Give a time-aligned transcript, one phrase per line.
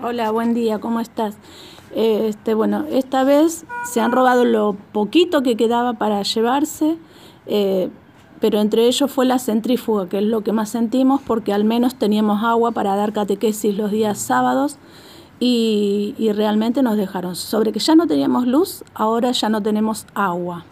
[0.00, 1.34] Hola, buen día, ¿cómo estás?
[1.92, 6.96] Este, bueno, esta vez se han robado lo poquito que quedaba para llevarse,
[7.46, 7.88] eh,
[8.40, 11.96] pero entre ellos fue la centrífuga, que es lo que más sentimos, porque al menos
[11.96, 14.78] teníamos agua para dar catequesis los días sábados
[15.40, 17.34] y, realmente nos dejaron.
[17.34, 20.64] Sobre que ya no teníamos luz, ahora ya no tenemos agua.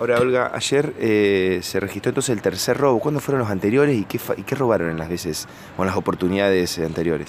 [0.00, 3.00] Ahora, Olga, ayer eh, se registró entonces el tercer robo.
[3.00, 5.46] ¿Cuándo fueron los anteriores y qué, y qué robaron en las veces
[5.76, 7.28] o en las oportunidades anteriores?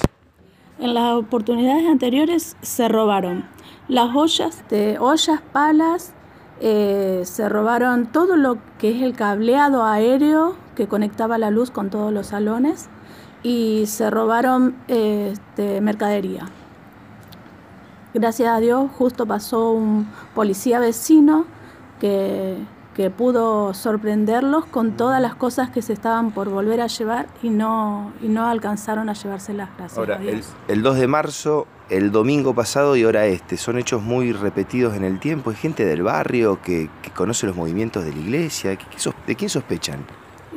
[0.79, 3.45] En las oportunidades anteriores se robaron
[3.87, 6.13] las ollas, de ollas, palas,
[6.61, 11.89] eh, se robaron todo lo que es el cableado aéreo que conectaba la luz con
[11.89, 12.89] todos los salones
[13.43, 16.45] y se robaron este, mercadería.
[18.13, 21.45] Gracias a Dios justo pasó un policía vecino
[21.99, 22.57] que
[22.93, 27.49] que pudo sorprenderlos con todas las cosas que se estaban por volver a llevar y
[27.49, 29.69] no, y no alcanzaron a llevárselas.
[29.77, 30.19] Gracias ahora,
[30.67, 35.03] El, 2 de marzo, el domingo pasado y ahora este, son hechos muy repetidos en
[35.03, 35.49] el tiempo.
[35.49, 38.77] Hay gente del barrio que, conoce los movimientos de la iglesia.
[39.27, 40.05] ¿De quién sospechan?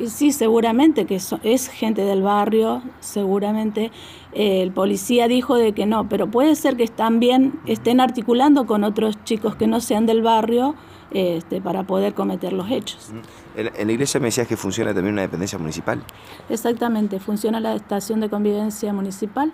[0.05, 3.91] Sí, seguramente que es gente del barrio, seguramente
[4.33, 8.83] eh, el policía dijo de que no, pero puede ser que también estén articulando con
[8.83, 10.75] otros chicos que no sean del barrio
[11.11, 13.11] este, para poder cometer los hechos.
[13.55, 16.03] En, la iglesia me decías que funciona también una dependencia municipal.
[16.49, 19.51] Exactamente, funciona la estación de convivencia municipal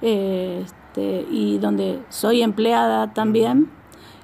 [0.00, 3.68] este, y donde soy empleada también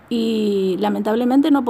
[0.08, 1.64] y lamentablemente no,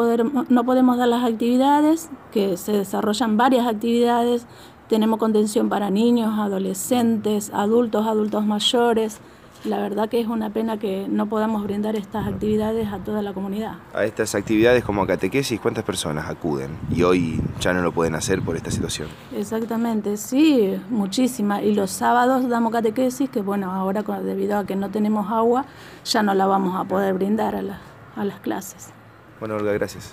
[0.48, 4.46] no podemos dar las actividades, que se desarrollan varias actividades,
[4.88, 9.20] tenemos contención para niños, adolescentes, adultos, adultos mayores,
[9.64, 13.32] la verdad que es una pena que no podamos brindar estas actividades a toda la
[13.32, 13.78] comunidad.
[13.92, 16.70] A estas actividades como catequesis, ¿cuántas personas acuden?
[16.94, 19.08] Y hoy ya no lo pueden hacer por esta situación.
[19.34, 21.64] Exactamente, sí, muchísimas.
[21.64, 25.64] Y los sábados damos catequesis, que bueno, ahora debido a que no tenemos agua,
[26.04, 27.62] ya no la vamos a poder brindar a,
[28.18, 28.90] a las clases.
[29.40, 30.04] Bueno, Olga, gracias.